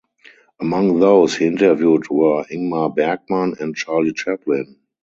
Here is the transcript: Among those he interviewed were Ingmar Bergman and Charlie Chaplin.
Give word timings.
Among 0.59 0.99
those 0.99 1.37
he 1.37 1.45
interviewed 1.45 2.09
were 2.09 2.43
Ingmar 2.51 2.89
Bergman 2.95 3.57
and 3.59 3.75
Charlie 3.75 4.13
Chaplin. 4.13 4.79